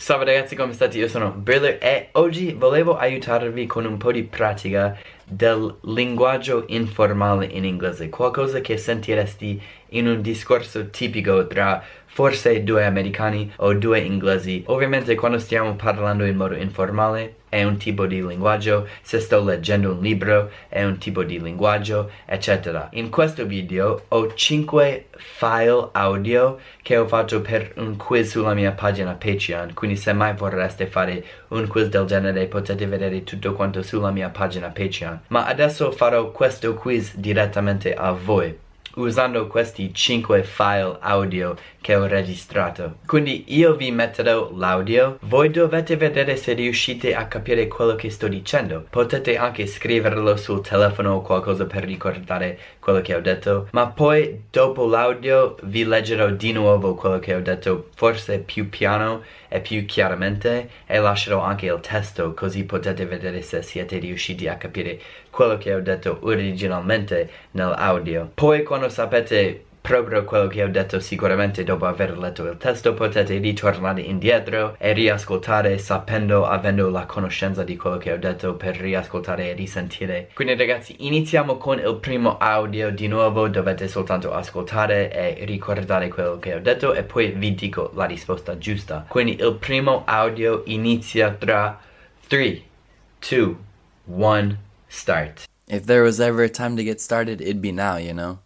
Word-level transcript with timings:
Salve 0.00 0.26
ragazzi, 0.26 0.54
come 0.54 0.74
state? 0.74 0.96
Io 0.96 1.08
sono 1.08 1.32
Briller 1.32 1.78
e 1.80 2.10
oggi 2.12 2.52
volevo 2.52 2.96
aiutarvi 2.96 3.66
con 3.66 3.84
un 3.84 3.96
po' 3.96 4.12
di 4.12 4.22
pratica 4.22 4.96
del 5.24 5.76
linguaggio 5.82 6.62
informale 6.68 7.46
in 7.46 7.64
inglese, 7.64 8.08
qualcosa 8.08 8.60
che 8.60 8.76
sentiresti 8.76 9.60
in 9.88 10.06
un 10.06 10.22
discorso 10.22 10.88
tipico 10.90 11.48
tra 11.48 11.82
forse 12.08 12.64
due 12.64 12.84
americani 12.84 13.52
o 13.56 13.74
due 13.74 14.00
inglesi. 14.00 14.64
Ovviamente 14.66 15.14
quando 15.14 15.38
stiamo 15.38 15.76
parlando 15.76 16.24
in 16.24 16.36
modo 16.36 16.56
informale 16.56 17.34
è 17.48 17.62
un 17.64 17.76
tipo 17.76 18.06
di 18.06 18.24
linguaggio, 18.24 18.86
se 19.00 19.20
sto 19.20 19.42
leggendo 19.42 19.92
un 19.92 20.00
libro 20.00 20.50
è 20.68 20.84
un 20.84 20.98
tipo 20.98 21.22
di 21.22 21.40
linguaggio, 21.40 22.10
eccetera. 22.26 22.88
In 22.92 23.08
questo 23.08 23.46
video 23.46 24.04
ho 24.08 24.34
5 24.34 25.06
file 25.16 25.88
audio 25.92 26.58
che 26.82 26.96
ho 26.96 27.06
fatto 27.06 27.40
per 27.40 27.72
un 27.76 27.96
quiz 27.96 28.30
sulla 28.30 28.54
mia 28.54 28.72
pagina 28.72 29.12
Patreon, 29.12 29.72
quindi 29.74 29.96
se 29.96 30.12
mai 30.12 30.34
vorreste 30.34 30.86
fare 30.86 31.24
un 31.48 31.66
quiz 31.66 31.88
del 31.88 32.04
genere 32.04 32.46
potete 32.46 32.86
vedere 32.86 33.24
tutto 33.24 33.52
quanto 33.54 33.82
sulla 33.82 34.10
mia 34.10 34.28
pagina 34.28 34.68
Patreon. 34.68 35.20
Ma 35.28 35.46
adesso 35.46 35.90
farò 35.92 36.30
questo 36.30 36.74
quiz 36.74 37.16
direttamente 37.16 37.94
a 37.94 38.12
voi 38.12 38.66
usando 38.98 39.46
questi 39.46 39.92
5 39.92 40.42
file 40.42 40.96
audio 41.00 41.56
che 41.80 41.94
ho 41.94 42.06
registrato. 42.06 42.96
Quindi 43.06 43.44
io 43.48 43.74
vi 43.74 43.90
metterò 43.90 44.50
l'audio, 44.54 45.18
voi 45.22 45.50
dovete 45.50 45.96
vedere 45.96 46.36
se 46.36 46.52
riuscite 46.52 47.14
a 47.14 47.26
capire 47.26 47.68
quello 47.68 47.94
che 47.94 48.10
sto 48.10 48.28
dicendo. 48.28 48.86
Potete 48.90 49.36
anche 49.36 49.66
scriverlo 49.66 50.36
sul 50.36 50.60
telefono 50.60 51.14
o 51.14 51.22
qualcosa 51.22 51.66
per 51.66 51.84
ricordare 51.84 52.58
quello 52.80 53.00
che 53.00 53.14
ho 53.14 53.20
detto, 53.20 53.68
ma 53.72 53.86
poi 53.86 54.44
dopo 54.50 54.86
l'audio 54.86 55.56
vi 55.62 55.84
leggerò 55.84 56.30
di 56.30 56.52
nuovo 56.52 56.94
quello 56.94 57.18
che 57.18 57.34
ho 57.34 57.40
detto, 57.40 57.88
forse 57.94 58.38
più 58.40 58.68
piano 58.68 59.22
e 59.48 59.60
più 59.60 59.84
chiaramente 59.86 60.68
e 60.86 60.98
lascerò 60.98 61.40
anche 61.40 61.66
il 61.66 61.80
testo 61.80 62.34
così 62.34 62.64
potete 62.64 63.06
vedere 63.06 63.40
se 63.42 63.62
siete 63.62 63.96
riusciti 63.98 64.46
a 64.46 64.56
capire 64.56 65.00
quello 65.30 65.56
che 65.56 65.72
ho 65.74 65.80
detto 65.80 66.18
originalmente 66.22 67.30
nell'audio. 67.52 68.30
Poi 68.34 68.62
quando 68.62 68.87
sapete 68.88 69.64
proprio 69.88 70.24
quello 70.24 70.48
che 70.48 70.62
ho 70.62 70.68
detto 70.68 71.00
sicuramente 71.00 71.64
dopo 71.64 71.86
aver 71.86 72.18
letto 72.18 72.44
il 72.44 72.58
testo 72.58 72.92
potete 72.92 73.38
ritornare 73.38 74.02
indietro 74.02 74.76
e 74.78 74.92
riascoltare 74.92 75.78
sapendo, 75.78 76.44
avendo 76.44 76.90
la 76.90 77.06
conoscenza 77.06 77.64
di 77.64 77.74
quello 77.76 77.96
che 77.96 78.12
ho 78.12 78.18
detto 78.18 78.54
per 78.54 78.76
riascoltare 78.76 79.48
e 79.48 79.52
risentire. 79.54 80.28
Quindi 80.34 80.56
ragazzi 80.56 80.94
iniziamo 80.98 81.56
con 81.56 81.78
il 81.78 81.96
primo 82.00 82.36
audio 82.36 82.90
di 82.90 83.08
nuovo 83.08 83.48
dovete 83.48 83.88
soltanto 83.88 84.32
ascoltare 84.34 85.10
e 85.10 85.44
ricordare 85.46 86.08
quello 86.08 86.38
che 86.38 86.54
ho 86.54 86.60
detto 86.60 86.92
e 86.92 87.02
poi 87.04 87.30
vi 87.30 87.54
dico 87.54 87.90
la 87.94 88.04
risposta 88.04 88.58
giusta. 88.58 89.06
Quindi 89.08 89.38
il 89.40 89.56
primo 89.58 90.02
audio 90.04 90.64
inizia 90.66 91.30
tra 91.30 91.80
3, 92.26 92.62
2, 93.26 93.56
1, 94.04 94.58
start. 94.86 95.46
If 95.66 95.86
there 95.86 96.02
was 96.02 96.20
ever 96.20 96.44
a 96.44 96.50
time 96.50 96.76
to 96.76 96.82
get 96.82 97.00
started, 97.00 97.40
it'd 97.40 97.62
be 97.62 97.72
now, 97.72 97.96
you 97.96 98.12
know? 98.12 98.40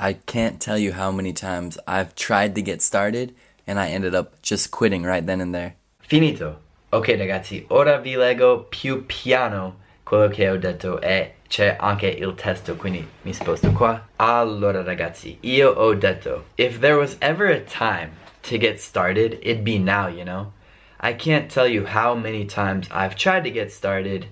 I 0.00 0.12
can't 0.12 0.60
tell 0.60 0.78
you 0.78 0.92
how 0.92 1.10
many 1.10 1.32
times 1.32 1.76
I've 1.88 2.14
tried 2.14 2.54
to 2.54 2.62
get 2.62 2.80
started 2.82 3.34
and 3.66 3.80
I 3.80 3.88
ended 3.88 4.14
up 4.14 4.40
just 4.42 4.70
quitting 4.70 5.02
right 5.02 5.26
then 5.26 5.40
and 5.40 5.52
there. 5.52 5.74
Finito. 6.00 6.60
Ok 6.92 7.08
ragazzi, 7.18 7.66
ora 7.68 7.98
vi 7.98 8.14
leggo 8.14 8.68
più 8.70 9.04
piano 9.06 9.74
quello 10.04 10.28
che 10.28 10.48
ho 10.48 10.56
detto 10.56 11.00
e 11.00 11.34
c'è 11.48 11.76
anche 11.80 12.06
il 12.06 12.34
testo, 12.36 12.76
quindi 12.76 13.04
mi 13.22 13.32
sposto 13.32 13.72
qua. 13.72 14.06
Allora 14.16 14.84
ragazzi, 14.84 15.36
io 15.40 15.72
ho 15.72 15.92
detto, 15.94 16.44
if 16.56 16.78
there 16.78 16.96
was 16.96 17.16
ever 17.20 17.50
a 17.50 17.60
time 17.60 18.12
to 18.42 18.56
get 18.56 18.78
started, 18.78 19.38
it'd 19.42 19.64
be 19.64 19.78
now, 19.78 20.06
you 20.06 20.22
know? 20.22 20.52
I 21.00 21.12
can't 21.12 21.50
tell 21.50 21.66
you 21.66 21.84
how 21.84 22.14
many 22.14 22.44
times 22.46 22.86
I've 22.92 23.16
tried 23.16 23.42
to 23.42 23.50
get 23.50 23.72
started 23.72 24.28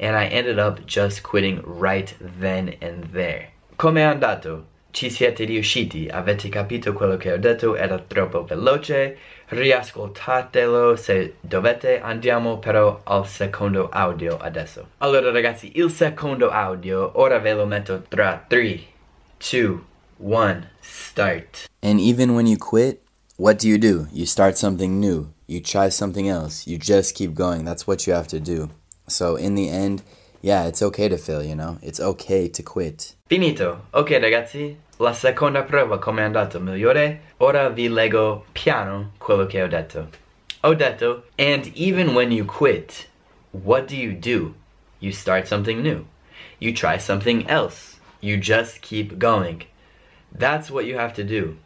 and 0.00 0.16
I 0.16 0.26
ended 0.26 0.58
up 0.58 0.84
just 0.84 1.22
quitting 1.22 1.62
right 1.64 2.12
then 2.18 2.74
and 2.82 3.04
there. 3.12 3.52
Come 3.76 4.00
è 4.00 4.04
andato? 4.04 4.74
Ci 4.96 5.10
siete 5.10 5.44
riusciti? 5.44 6.08
Avete 6.10 6.48
capito 6.48 6.94
quello 6.94 7.18
che 7.18 7.30
ho 7.30 7.36
detto? 7.36 7.76
Era 7.76 7.98
troppo 7.98 8.44
veloce? 8.44 9.18
Riascoltatelo 9.48 10.96
se 10.96 11.34
dovete. 11.42 12.00
Andiamo 12.00 12.58
però 12.58 13.02
al 13.04 13.26
secondo 13.26 13.90
audio 13.90 14.38
adesso. 14.38 14.92
Allora 14.96 15.30
ragazzi, 15.30 15.72
il 15.74 15.90
secondo 15.90 16.48
audio 16.48 17.10
ora 17.20 17.38
ve 17.40 17.52
lo 17.52 17.66
metto 17.66 18.04
tra 18.08 18.42
3, 18.48 18.80
2, 19.36 19.80
1, 20.16 20.68
start. 20.80 21.66
And 21.82 22.00
even 22.00 22.30
when 22.30 22.46
you 22.46 22.56
quit, 22.56 23.02
what 23.36 23.60
do 23.60 23.68
you 23.68 23.76
do? 23.76 24.06
You 24.12 24.24
start 24.24 24.56
something 24.56 24.98
new. 24.98 25.26
You 25.44 25.60
try 25.60 25.90
something 25.90 26.26
else. 26.26 26.66
You 26.66 26.78
just 26.78 27.14
keep 27.14 27.34
going. 27.34 27.66
That's 27.66 27.86
what 27.86 28.06
you 28.06 28.14
have 28.14 28.28
to 28.28 28.40
do. 28.40 28.70
So 29.08 29.36
in 29.36 29.56
the 29.56 29.68
end, 29.68 30.02
yeah, 30.46 30.64
it's 30.66 30.80
okay 30.80 31.08
to 31.08 31.18
fail, 31.18 31.42
you 31.42 31.56
know? 31.56 31.76
It's 31.82 31.98
okay 31.98 32.46
to 32.48 32.62
quit. 32.62 33.16
Finito. 33.28 33.80
Ok 33.92 34.10
ragazzi, 34.20 34.76
la 34.98 35.12
seconda 35.12 35.64
prova 35.64 35.98
come 35.98 36.22
è 36.22 36.24
andato 36.24 36.60
migliore? 36.60 37.20
Ora 37.38 37.68
vi 37.68 37.88
leggo 37.88 38.44
piano 38.52 39.10
quello 39.18 39.46
che 39.46 39.60
ho 39.60 39.66
detto. 39.66 40.08
Ho 40.62 40.72
detto, 40.74 41.24
and 41.36 41.72
even 41.74 42.14
when 42.14 42.30
you 42.30 42.44
quit, 42.44 43.08
what 43.50 43.88
do 43.88 43.96
you 43.96 44.12
do? 44.12 44.54
You 45.00 45.10
start 45.10 45.48
something 45.48 45.82
new. 45.82 46.06
You 46.60 46.72
try 46.72 46.96
something 46.96 47.44
else. 47.48 47.98
You 48.20 48.38
just 48.38 48.82
keep 48.82 49.18
going. 49.18 49.64
That's 50.30 50.70
what 50.70 50.86
you 50.86 50.96
have 50.96 51.12
to 51.14 51.24
do. 51.24 51.56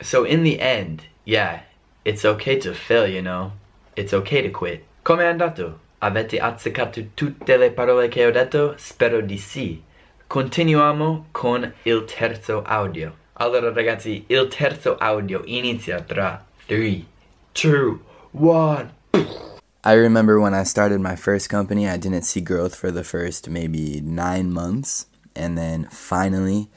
So 0.00 0.24
in 0.24 0.42
the 0.42 0.58
end, 0.58 1.02
yeah, 1.26 1.64
it's 2.06 2.24
okay 2.24 2.58
to 2.60 2.72
fail, 2.72 3.06
you 3.06 3.20
know? 3.20 3.52
It's 3.94 4.14
okay 4.14 4.40
to 4.40 4.48
quit. 4.50 4.84
Come 5.04 5.22
è 5.22 5.26
andato? 5.26 5.80
Avete 6.04 6.40
azzeccato 6.40 7.00
tutte 7.14 7.56
le 7.56 7.70
parole 7.70 8.08
che 8.08 8.26
ho 8.26 8.32
detto? 8.32 8.74
Spero 8.76 9.20
di 9.20 9.38
sì. 9.38 9.80
Continuiamo 10.26 11.26
con 11.30 11.72
il 11.84 12.04
terzo 12.06 12.64
audio. 12.64 13.14
Allora 13.34 13.72
ragazzi, 13.72 14.24
il 14.26 14.48
terzo 14.48 14.96
audio 14.96 15.42
inizia 15.44 16.00
tra 16.00 16.44
3, 16.66 17.04
2, 17.52 17.98
1. 18.32 18.90
I 19.84 19.94
remember 19.94 20.40
when 20.40 20.54
I 20.54 20.64
started 20.64 20.98
my 20.98 21.14
first 21.14 21.48
company, 21.48 21.86
I 21.86 21.98
didn't 21.98 22.24
see 22.24 22.42
growth 22.42 22.74
for 22.74 22.90
the 22.90 23.04
first 23.04 23.48
maybe 23.48 24.00
nine 24.00 24.50
months. 24.50 25.06
And 25.36 25.56
then 25.56 25.86
finally, 25.88 26.68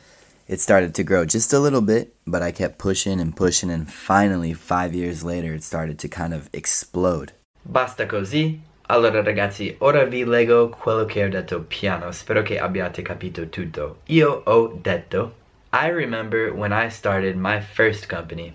it 0.47 0.59
started 0.59 0.93
to 0.93 1.03
grow 1.03 1.25
just 1.25 1.51
a 1.51 1.57
little 1.57 1.81
bit, 1.81 2.13
but 2.27 2.43
I 2.43 2.51
kept 2.51 2.77
pushing 2.77 3.19
and 3.19 3.35
pushing. 3.35 3.71
And 3.71 3.91
finally, 3.91 4.53
five 4.53 4.93
years 4.93 5.23
later, 5.23 5.55
it 5.55 5.63
started 5.63 5.97
to 5.97 6.07
kind 6.07 6.31
of 6.31 6.47
explode. 6.53 7.31
Basta 7.63 8.05
così? 8.05 8.73
Allora 8.87 9.23
ragazzi, 9.23 9.75
ora 9.79 10.03
vi 10.03 10.23
leggo 10.25 10.69
quello 10.69 11.05
che 11.05 11.23
ho 11.23 11.29
detto 11.29 11.61
piano, 11.61 12.11
spero 12.11 12.43
che 12.43 12.59
abbiate 12.59 13.01
capito 13.01 13.49
tutto. 13.49 14.01
Io 14.09 14.43
ho 14.45 14.77
detto, 14.79 15.33
I 15.73 15.89
remember 15.89 16.53
when 16.53 16.71
I 16.71 16.91
started 16.91 17.35
my 17.35 17.59
first 17.59 18.07
company, 18.07 18.53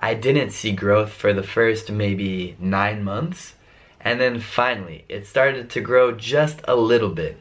I 0.00 0.14
didn't 0.14 0.52
see 0.52 0.72
growth 0.72 1.10
for 1.10 1.34
the 1.34 1.42
first 1.42 1.90
maybe 1.90 2.54
nine 2.60 3.02
months, 3.02 3.56
and 3.98 4.20
then 4.20 4.38
finally 4.38 5.02
it 5.08 5.26
started 5.26 5.68
to 5.70 5.80
grow 5.80 6.12
just 6.12 6.60
a 6.68 6.76
little 6.76 7.10
bit. 7.10 7.40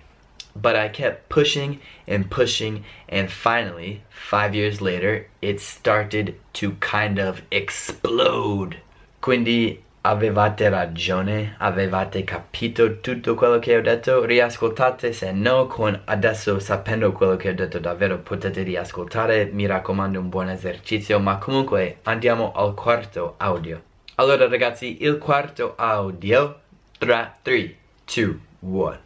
But 0.56 0.76
I 0.76 0.90
kept 0.90 1.30
pushing 1.30 1.80
and 2.08 2.28
pushing, 2.28 2.84
and 3.08 3.30
finally, 3.30 4.02
five 4.10 4.56
years 4.56 4.82
later, 4.82 5.28
it 5.44 5.62
started 5.62 6.34
to 6.54 6.72
kind 6.80 7.20
of 7.20 7.44
explode. 7.52 8.78
Quindi 9.22 9.78
Avevate 10.04 10.68
ragione, 10.68 11.54
avevate 11.60 12.24
capito 12.24 13.02
tutto 13.02 13.36
quello 13.36 13.60
che 13.60 13.78
ho 13.78 13.82
detto, 13.82 14.26
riascoltate, 14.26 15.14
se 15.14 15.32
no 15.32 15.68
con 15.68 16.02
adesso 16.06 16.58
sapendo 16.58 17.12
quello 17.12 17.36
che 17.36 17.50
ho 17.50 17.54
detto 17.54 17.78
davvero 17.78 18.18
potete 18.18 18.64
riascoltare, 18.64 19.52
mi 19.54 19.68
raccomando 19.68 20.20
un 20.20 20.28
buon 20.28 20.50
esercizio, 20.50 21.20
ma 21.20 21.38
comunque 21.38 21.98
andiamo 22.02 22.52
al 22.54 22.74
quarto 22.74 23.36
audio. 23.38 23.80
Allora 24.16 24.48
ragazzi, 24.48 25.04
il 25.04 25.20
quarto 25.20 25.76
audio, 25.76 26.60
tra 26.98 27.38
3, 27.40 27.76
2, 28.12 28.40
1. 28.62 29.00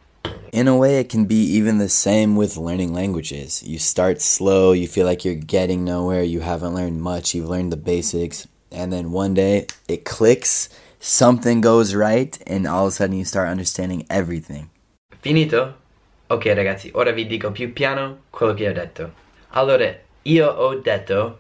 In 0.52 0.70
a 0.70 0.76
way, 0.78 1.02
it 1.02 1.12
can 1.12 1.26
be 1.26 1.58
even 1.58 1.78
the 1.78 1.90
same 1.90 2.38
with 2.38 2.56
learning 2.56 2.94
languages. 2.94 3.62
You 3.62 3.80
start 3.80 4.22
slow, 4.22 4.72
you 4.72 4.88
feel 4.88 5.06
like 5.06 5.28
you're 5.28 5.44
getting 5.46 5.84
nowhere, 5.84 6.24
you 6.24 6.40
haven't 6.40 6.74
learned 6.74 7.02
much, 7.02 7.36
you've 7.36 7.50
learned 7.50 7.74
the 7.74 7.78
basics, 7.78 8.48
and 8.72 8.94
then 8.94 9.12
one 9.12 9.34
day 9.34 9.68
it 9.90 10.06
clicks 10.06 10.70
something 11.06 11.62
goes 11.62 11.94
right 11.94 12.36
and 12.48 12.66
all 12.66 12.88
of 12.88 12.90
a 12.90 12.96
sudden 12.96 13.16
you 13.16 13.24
start 13.24 13.48
understanding 13.48 14.04
everything. 14.10 14.72
Finito? 15.22 15.76
Ok 16.32 16.46
ragazzi, 16.46 16.90
ora 16.96 17.12
vi 17.12 17.28
dico 17.28 17.52
più 17.52 17.72
piano 17.74 18.22
quello 18.32 18.56
che 18.56 18.68
ho 18.68 18.74
detto. 18.74 19.12
Allora, 19.52 19.96
io 20.24 20.48
ho 20.48 20.74
detto, 20.82 21.38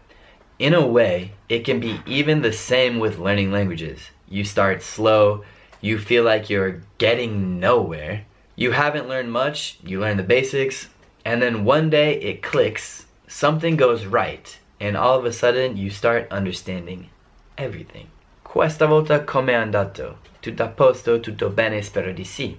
in 0.59 0.75
a 0.75 0.85
way, 0.85 1.31
it 1.49 1.65
can 1.65 1.79
be 1.79 1.99
even 2.05 2.43
the 2.43 2.51
same 2.51 2.99
with 2.99 3.17
learning 3.17 3.51
languages. 3.51 4.11
You 4.27 4.43
start 4.43 4.83
slow, 4.83 5.43
you 5.81 5.97
feel 5.97 6.23
like 6.23 6.47
you're 6.47 6.83
getting 6.99 7.59
nowhere, 7.59 8.25
you 8.55 8.71
haven't 8.71 9.07
learned 9.07 9.31
much, 9.31 9.79
you 9.83 9.99
learn 9.99 10.17
the 10.17 10.23
basics, 10.23 10.89
and 11.25 11.41
then 11.41 11.65
one 11.65 11.89
day 11.89 12.21
it 12.21 12.43
clicks, 12.43 13.07
something 13.27 13.75
goes 13.75 14.05
right, 14.05 14.59
and 14.79 14.95
all 14.95 15.17
of 15.17 15.25
a 15.25 15.33
sudden 15.33 15.75
you 15.75 15.89
start 15.89 16.27
understanding 16.29 17.09
everything. 17.57 18.11
Questa 18.55 18.85
volta 18.85 19.25
come 19.25 19.51
è 19.51 19.55
andato? 19.55 20.19
Tutto 20.39 20.63
a 20.63 20.69
posto? 20.69 21.19
Tutto 21.19 21.49
bene? 21.49 21.81
Spero 21.81 22.13
di 22.13 22.23
sì. 22.23 22.57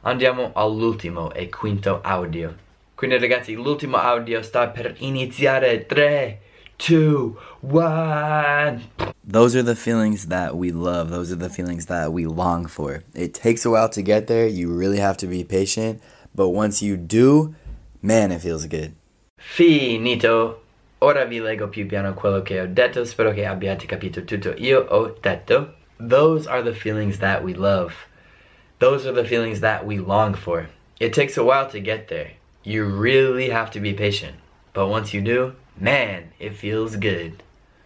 Andiamo 0.00 0.50
all'ultimo 0.52 1.32
e 1.32 1.48
quinto 1.48 2.00
audio. 2.02 2.52
Quindi 2.96 3.16
ragazzi, 3.16 3.54
l'ultimo 3.54 3.96
audio 3.96 4.42
sta 4.42 4.66
per 4.66 4.96
iniziare. 4.98 5.86
3, 5.86 6.40
2, 6.74 7.32
1. 7.60 8.80
Those 9.22 9.56
are 9.56 9.64
the 9.64 9.76
feelings 9.76 10.26
that 10.26 10.52
we 10.52 10.72
love. 10.72 11.10
Those 11.10 11.32
are 11.32 11.38
the 11.38 11.48
feelings 11.48 11.86
that 11.86 12.10
we 12.10 12.24
long 12.24 12.66
for. 12.66 13.04
It 13.14 13.32
takes 13.32 13.64
a 13.64 13.70
while 13.70 13.88
to 13.90 14.02
get 14.02 14.26
there. 14.26 14.48
You 14.48 14.76
really 14.76 14.98
have 14.98 15.16
to 15.18 15.28
be 15.28 15.44
patient. 15.44 16.02
But 16.34 16.48
once 16.48 16.84
you 16.84 16.96
do, 16.96 17.54
man, 18.02 18.32
it 18.32 18.40
feels 18.40 18.66
good. 18.66 18.94
Finito. 19.38 20.65
Ora 21.00 21.24
vi 21.26 21.40
leggo 21.40 21.68
più 21.68 21.86
piano 21.86 22.14
quello 22.14 22.42
che 22.42 22.60
ho 22.60 22.66
detto. 22.66 23.04
Spero 23.04 23.32
che 23.32 23.44
abbiate 23.44 23.86
capito 23.86 24.24
tutto. 24.24 24.54
Io 24.56 24.80
ho 24.88 25.14
detto. 25.20 25.74
Those 25.98 26.48
are 26.48 26.62
the 26.62 26.72
feelings 26.72 27.18
that 27.18 27.42
we 27.42 27.52
love. 27.54 27.92
Those 28.78 29.06
are 29.06 29.14
the 29.14 29.26
feelings 29.26 29.60
that 29.60 29.84
we 29.84 29.98
long 29.98 30.34
for. 30.34 30.68
It 30.98 31.12
takes 31.12 31.36
a 31.36 31.42
while 31.42 31.66
to 31.66 31.80
get 31.80 32.08
there. 32.08 32.32
You 32.62 32.84
really 32.86 33.50
have 33.50 33.70
to 33.72 33.80
be 33.80 33.92
patient. 33.92 34.36
But 34.72 34.88
once 34.88 35.14
you 35.14 35.22
do, 35.22 35.54
man, 35.78 36.32
it 36.38 36.54
feels 36.54 36.96
good. 36.96 37.42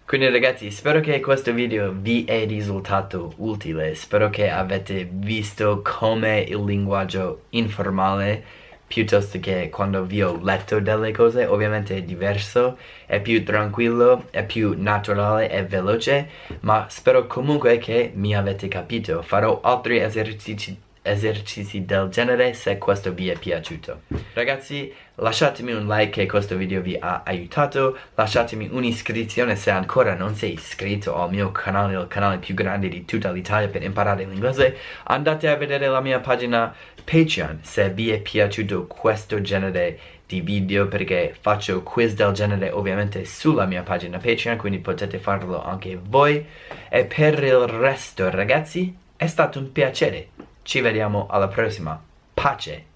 Quindi 0.07 0.29
ragazzi, 0.29 0.71
spero 0.71 1.01
che 1.01 1.21
questo 1.21 1.53
video 1.53 1.93
vi 1.93 2.25
è 2.25 2.45
risultato 2.47 3.33
utile. 3.37 3.95
Spero 3.95 4.29
che 4.31 4.51
avete 4.51 5.09
visto 5.09 5.83
come 5.83 6.41
il 6.41 6.65
linguaggio 6.65 7.43
informale 7.51 8.43
piuttosto 8.90 9.38
che 9.38 9.70
quando 9.70 10.04
vi 10.04 10.20
ho 10.20 10.37
letto 10.42 10.81
delle 10.81 11.12
cose, 11.12 11.46
ovviamente 11.46 11.96
è 11.96 12.02
diverso, 12.02 12.76
è 13.06 13.20
più 13.20 13.44
tranquillo, 13.44 14.25
è 14.32 14.44
più 14.44 14.75
naturale 14.76 15.48
e 15.48 15.64
veloce, 15.64 16.28
ma 16.62 16.87
spero 16.88 17.28
comunque 17.28 17.78
che 17.78 18.10
mi 18.12 18.34
avete 18.34 18.66
capito. 18.66 19.22
Farò 19.22 19.60
altri 19.62 20.00
esercizi 20.00 20.76
esercizi 21.11 21.85
del 21.85 22.09
genere 22.09 22.55
se 22.55 22.79
questo 22.79 23.12
vi 23.12 23.29
è 23.29 23.39
piaciuto. 23.39 24.03
Ragazzi 24.33 24.93
lasciatemi 25.17 25.73
un 25.73 25.87
like 25.87 26.21
se 26.21 26.27
questo 26.27 26.57
video 26.57 26.81
vi 26.81 26.97
ha 26.99 27.23
aiutato. 27.25 27.97
Lasciatemi 28.15 28.69
un'iscrizione 28.71 29.57
se 29.57 29.71
ancora 29.71 30.15
non 30.15 30.35
sei 30.35 30.53
iscritto 30.53 31.17
al 31.17 31.31
mio 31.31 31.51
canale 31.51 31.99
il 31.99 32.07
canale 32.09 32.39
più 32.39 32.55
grande 32.55 32.89
di 32.89 33.05
tutta 33.05 33.31
l'Italia 33.31 33.69
per 33.69 33.83
imparare 33.83 34.25
l'inglese 34.25 34.77
andate 35.05 35.49
a 35.49 35.57
vedere 35.57 35.89
la 35.89 36.01
mia 36.01 36.21
pagina 36.21 36.75
Patreon 37.05 37.61
se 37.62 37.91
vi 37.91 38.11
è 38.11 38.21
piaciuto 38.21 38.87
questo 38.87 39.41
genere 39.41 39.99
di 40.27 40.41
video 40.41 40.87
perché 40.87 41.35
faccio 41.39 41.83
quiz 41.83 42.15
del 42.15 42.33
genere 42.33 42.71
ovviamente 42.71 43.25
sulla 43.25 43.67
mia 43.67 43.83
pagina 43.83 44.19
Patreon 44.19 44.57
quindi 44.57 44.79
potete 44.79 45.19
farlo 45.19 45.62
anche 45.62 45.99
voi. 46.01 46.47
E 46.89 47.05
per 47.05 47.43
il 47.43 47.67
resto 47.67 48.31
ragazzi 48.31 48.97
è 49.17 49.27
stato 49.27 49.59
un 49.59 49.73
piacere 49.73 50.29
ci 50.62 50.81
vediamo 50.81 51.27
alla 51.29 51.49
prossima. 51.49 52.01
Pace! 52.35 52.89